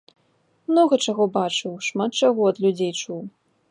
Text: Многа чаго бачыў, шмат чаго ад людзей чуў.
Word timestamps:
Многа 0.71 0.95
чаго 1.07 1.23
бачыў, 1.37 1.79
шмат 1.91 2.11
чаго 2.25 2.51
ад 2.53 2.57
людзей 2.67 2.93
чуў. 3.03 3.21